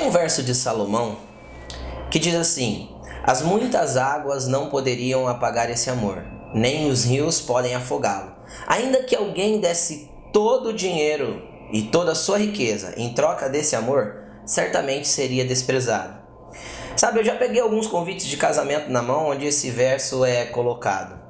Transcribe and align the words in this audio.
Tem 0.00 0.08
um 0.08 0.10
verso 0.10 0.42
de 0.42 0.54
Salomão 0.54 1.18
que 2.10 2.18
diz 2.18 2.34
assim: 2.34 2.88
As 3.22 3.42
muitas 3.42 3.98
águas 3.98 4.46
não 4.46 4.70
poderiam 4.70 5.28
apagar 5.28 5.70
esse 5.70 5.90
amor, 5.90 6.24
nem 6.54 6.90
os 6.90 7.04
rios 7.04 7.38
podem 7.38 7.74
afogá-lo. 7.74 8.32
Ainda 8.66 9.02
que 9.02 9.14
alguém 9.14 9.60
desse 9.60 10.10
todo 10.32 10.70
o 10.70 10.72
dinheiro 10.72 11.42
e 11.70 11.82
toda 11.82 12.12
a 12.12 12.14
sua 12.14 12.38
riqueza 12.38 12.94
em 12.96 13.12
troca 13.12 13.46
desse 13.46 13.76
amor, 13.76 14.24
certamente 14.46 15.06
seria 15.06 15.44
desprezado. 15.44 16.18
Sabe, 16.96 17.20
eu 17.20 17.24
já 17.24 17.36
peguei 17.36 17.60
alguns 17.60 17.86
convites 17.86 18.24
de 18.26 18.38
casamento 18.38 18.90
na 18.90 19.02
mão 19.02 19.28
onde 19.28 19.44
esse 19.44 19.70
verso 19.70 20.24
é 20.24 20.46
colocado. 20.46 21.20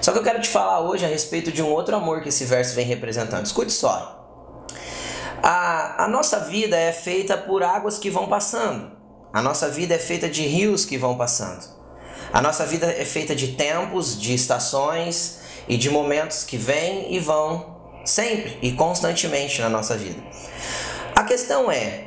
Só 0.00 0.10
que 0.12 0.18
eu 0.18 0.22
quero 0.22 0.40
te 0.40 0.48
falar 0.48 0.80
hoje 0.80 1.04
a 1.04 1.08
respeito 1.08 1.52
de 1.52 1.62
um 1.62 1.70
outro 1.70 1.94
amor 1.94 2.22
que 2.22 2.30
esse 2.30 2.46
verso 2.46 2.74
vem 2.74 2.86
representando. 2.86 3.44
Escute 3.44 3.72
só. 3.72 4.15
A, 5.42 6.04
a 6.04 6.08
nossa 6.08 6.40
vida 6.40 6.76
é 6.76 6.92
feita 6.92 7.36
por 7.36 7.62
águas 7.62 7.98
que 7.98 8.10
vão 8.10 8.26
passando. 8.26 8.90
A 9.32 9.42
nossa 9.42 9.68
vida 9.68 9.94
é 9.94 9.98
feita 9.98 10.28
de 10.28 10.46
rios 10.46 10.84
que 10.84 10.96
vão 10.96 11.16
passando. 11.16 11.76
A 12.32 12.40
nossa 12.40 12.64
vida 12.64 12.86
é 12.86 13.04
feita 13.04 13.34
de 13.34 13.48
tempos, 13.48 14.20
de 14.20 14.34
estações 14.34 15.40
e 15.68 15.76
de 15.76 15.90
momentos 15.90 16.44
que 16.44 16.56
vêm 16.56 17.14
e 17.14 17.18
vão 17.18 17.76
sempre 18.04 18.58
e 18.62 18.72
constantemente 18.72 19.60
na 19.60 19.68
nossa 19.68 19.96
vida. 19.96 20.22
A 21.14 21.22
questão 21.24 21.70
é: 21.70 22.04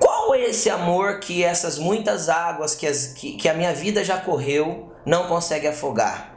qual 0.00 0.34
é 0.34 0.40
esse 0.42 0.70
amor 0.70 1.20
que 1.20 1.44
essas 1.44 1.78
muitas 1.78 2.28
águas 2.28 2.74
que, 2.74 2.86
as, 2.86 3.08
que, 3.08 3.32
que 3.32 3.48
a 3.48 3.54
minha 3.54 3.72
vida 3.72 4.04
já 4.04 4.18
correu 4.18 4.92
não 5.04 5.28
consegue 5.28 5.66
afogar? 5.66 6.32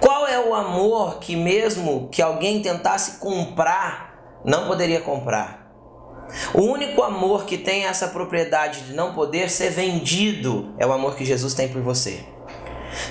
Qual 0.00 0.26
é 0.26 0.38
o 0.38 0.54
amor 0.54 1.18
que, 1.18 1.34
mesmo 1.34 2.08
que 2.10 2.20
alguém 2.20 2.60
tentasse 2.60 3.18
comprar, 3.18 4.13
não 4.44 4.66
poderia 4.66 5.00
comprar? 5.00 5.64
O 6.52 6.62
único 6.62 7.02
amor 7.02 7.44
que 7.44 7.58
tem 7.58 7.84
essa 7.84 8.08
propriedade 8.08 8.82
de 8.82 8.92
não 8.94 9.14
poder 9.14 9.50
ser 9.50 9.70
vendido 9.70 10.74
é 10.78 10.86
o 10.86 10.92
amor 10.92 11.16
que 11.16 11.24
Jesus 11.24 11.54
tem 11.54 11.68
por 11.68 11.82
você. 11.82 12.24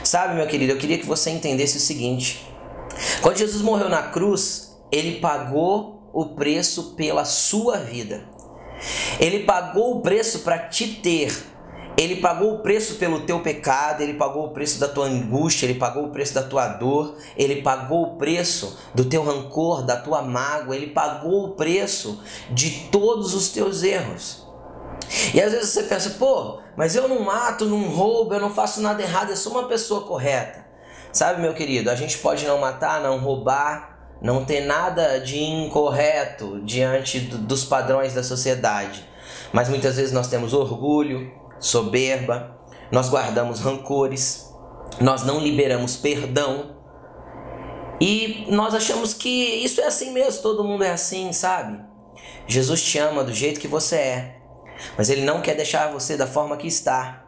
Sabe, 0.04 0.36
meu 0.36 0.48
querido, 0.48 0.74
eu 0.74 0.78
queria 0.78 0.98
que 0.98 1.06
você 1.06 1.30
entendesse 1.30 1.78
o 1.78 1.82
seguinte: 1.82 2.48
quando 3.22 3.38
Jesus 3.38 3.62
morreu 3.62 3.90
na 3.90 4.04
cruz, 4.04 4.78
ele 4.92 5.20
pagou 5.20 6.10
o 6.14 6.36
preço 6.36 6.94
pela 6.96 7.26
sua 7.26 7.78
vida. 7.78 8.26
Ele 9.20 9.40
pagou 9.40 9.98
o 9.98 10.02
preço 10.02 10.40
para 10.40 10.60
te 10.60 10.88
ter, 10.88 11.32
ele 11.98 12.18
pagou 12.18 12.56
o 12.56 12.60
preço 12.60 12.96
pelo 12.96 13.22
teu 13.22 13.40
pecado, 13.40 14.02
ele 14.02 14.16
pagou 14.16 14.46
o 14.46 14.52
preço 14.52 14.80
da 14.80 14.88
tua 14.88 15.06
angústia, 15.06 15.66
ele 15.66 15.76
pagou 15.76 16.06
o 16.06 16.10
preço 16.10 16.34
da 16.34 16.44
tua 16.44 16.68
dor, 16.68 17.16
ele 17.38 17.62
pagou 17.62 18.04
o 18.04 18.18
preço 18.18 18.78
do 18.96 19.06
teu 19.06 19.24
rancor, 19.24 19.84
da 19.84 19.98
tua 19.98 20.22
mágoa, 20.22 20.76
ele 20.76 20.88
pagou 20.88 21.46
o 21.46 21.52
preço 21.52 22.22
de 22.50 22.88
todos 22.92 23.34
os 23.34 23.50
teus 23.50 23.84
erros. 23.84 24.44
E 25.34 25.42
às 25.42 25.52
vezes 25.52 25.70
você 25.70 25.84
pensa, 25.84 26.12
pô, 26.12 26.60
mas 26.76 26.96
eu 26.96 27.08
não 27.08 27.22
mato, 27.22 27.66
não 27.66 27.90
roubo, 27.90 28.34
eu 28.34 28.40
não 28.40 28.50
faço 28.50 28.82
nada 28.82 29.02
errado, 29.02 29.30
eu 29.30 29.38
sou 29.38 29.52
uma 29.52 29.68
pessoa 29.68 30.02
correta. 30.02 30.66
Sabe, 31.12 31.42
meu 31.42 31.54
querido, 31.54 31.92
a 31.92 31.96
gente 31.96 32.18
pode 32.18 32.46
não 32.46 32.58
matar, 32.58 33.02
não 33.02 33.20
roubar, 33.20 33.94
não 34.20 34.44
ter 34.44 34.62
nada 34.62 35.20
de 35.20 35.40
incorreto 35.40 36.60
diante 36.64 37.20
dos 37.20 37.64
padrões 37.64 38.16
da 38.16 38.24
sociedade. 38.24 39.08
Mas 39.52 39.70
muitas 39.70 39.98
vezes 39.98 40.12
nós 40.12 40.28
temos 40.28 40.54
orgulho, 40.54 41.32
soberba, 41.60 42.60
nós 42.92 43.10
guardamos 43.10 43.60
rancores, 43.60 44.54
nós 45.00 45.24
não 45.24 45.40
liberamos 45.40 45.96
perdão. 45.96 46.76
E 48.00 48.46
nós 48.50 48.74
achamos 48.74 49.14
que 49.14 49.30
isso 49.30 49.82
é 49.82 49.86
assim 49.86 50.12
mesmo, 50.12 50.42
todo 50.42 50.64
mundo 50.64 50.84
é 50.84 50.92
assim, 50.92 51.32
sabe? 51.32 51.80
Jesus 52.48 52.84
te 52.84 52.98
ama 52.98 53.24
do 53.24 53.34
jeito 53.34 53.60
que 53.60 53.68
você 53.68 53.96
é, 53.96 54.36
mas 54.98 55.10
ele 55.10 55.22
não 55.22 55.42
quer 55.42 55.56
deixar 55.56 55.92
você 55.92 56.18
da 56.18 56.28
forma 56.28 56.58
que 56.58 56.68
está. 56.68 57.26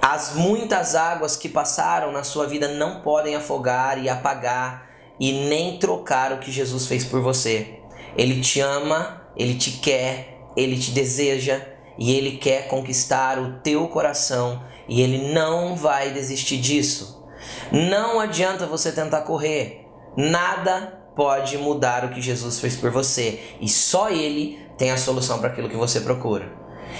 As 0.00 0.34
muitas 0.34 0.94
águas 0.94 1.36
que 1.36 1.48
passaram 1.48 2.12
na 2.12 2.24
sua 2.24 2.46
vida 2.46 2.68
não 2.68 3.00
podem 3.00 3.36
afogar 3.36 4.02
e 4.02 4.08
apagar 4.08 4.90
e 5.18 5.32
nem 5.32 5.78
trocar 5.78 6.32
o 6.32 6.38
que 6.38 6.50
Jesus 6.50 6.86
fez 6.86 7.04
por 7.04 7.20
você. 7.20 7.78
Ele 8.16 8.40
te 8.40 8.60
ama, 8.60 9.22
ele 9.36 9.54
te 9.54 9.72
quer, 9.78 10.38
ele 10.56 10.78
te 10.78 10.90
deseja, 10.90 11.64
e 11.98 12.12
ele 12.12 12.38
quer 12.38 12.68
conquistar 12.68 13.38
o 13.38 13.60
teu 13.60 13.88
coração 13.88 14.62
e 14.88 15.00
ele 15.00 15.32
não 15.32 15.76
vai 15.76 16.10
desistir 16.10 16.58
disso. 16.58 17.24
Não 17.70 18.20
adianta 18.20 18.66
você 18.66 18.92
tentar 18.92 19.22
correr, 19.22 19.86
nada 20.16 21.00
pode 21.14 21.58
mudar 21.58 22.04
o 22.04 22.10
que 22.10 22.20
Jesus 22.20 22.58
fez 22.58 22.76
por 22.76 22.90
você 22.90 23.40
e 23.60 23.68
só 23.68 24.10
ele 24.10 24.58
tem 24.78 24.90
a 24.90 24.96
solução 24.96 25.38
para 25.38 25.48
aquilo 25.48 25.68
que 25.68 25.76
você 25.76 26.00
procura. 26.00 26.52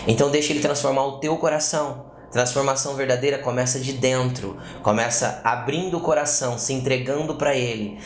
Então 0.07 0.31
deixe 0.31 0.53
ele 0.53 0.61
transformar 0.61 1.05
o 1.05 1.19
teu 1.19 1.37
coração. 1.37 2.11
Transformação 2.31 2.95
verdadeira 2.95 3.39
começa 3.39 3.79
de 3.79 3.93
dentro, 3.93 4.57
começa 4.83 5.43
abrindo 5.45 5.99
o 5.99 6.01
coração, 6.01 6.57
se 6.57 6.73
entregando 6.73 7.35
para 7.35 7.55
ele. 7.55 7.99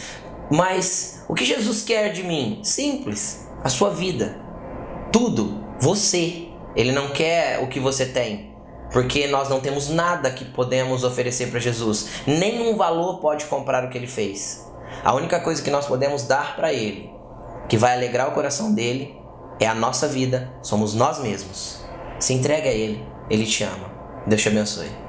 Mas 0.50 1.24
o 1.28 1.34
que 1.34 1.44
Jesus 1.44 1.82
quer 1.82 2.12
de 2.12 2.24
mim? 2.24 2.60
Simples, 2.62 3.48
a 3.62 3.68
sua 3.68 3.90
vida. 3.90 4.40
Tudo, 5.12 5.64
você. 5.80 6.45
Ele 6.76 6.92
não 6.92 7.08
quer 7.08 7.60
o 7.62 7.68
que 7.68 7.80
você 7.80 8.06
tem, 8.06 8.54
porque 8.92 9.26
nós 9.26 9.48
não 9.48 9.60
temos 9.60 9.88
nada 9.88 10.30
que 10.30 10.44
podemos 10.44 11.02
oferecer 11.02 11.50
para 11.50 11.58
Jesus. 11.58 12.22
Nenhum 12.26 12.76
valor 12.76 13.18
pode 13.20 13.46
comprar 13.46 13.84
o 13.84 13.90
que 13.90 13.96
ele 13.96 14.06
fez. 14.06 14.64
A 15.02 15.14
única 15.14 15.40
coisa 15.40 15.62
que 15.62 15.70
nós 15.70 15.86
podemos 15.86 16.24
dar 16.24 16.54
para 16.54 16.72
ele, 16.72 17.10
que 17.68 17.76
vai 17.76 17.94
alegrar 17.94 18.28
o 18.28 18.32
coração 18.32 18.74
dele, 18.74 19.16
é 19.58 19.66
a 19.66 19.74
nossa 19.74 20.06
vida, 20.06 20.52
somos 20.62 20.94
nós 20.94 21.18
mesmos. 21.18 21.80
Se 22.20 22.34
entregue 22.34 22.68
a 22.68 22.72
ele, 22.72 23.04
ele 23.30 23.46
te 23.46 23.64
ama. 23.64 23.90
Deus 24.26 24.42
te 24.42 24.48
abençoe. 24.48 25.05